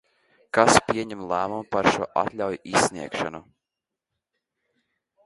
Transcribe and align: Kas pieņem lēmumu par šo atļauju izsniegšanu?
Kas 0.57 0.77
pieņem 0.85 1.19
lēmumu 1.31 1.67
par 1.75 1.89
šo 1.97 2.07
atļauju 2.21 2.59
izsniegšanu? 2.71 3.43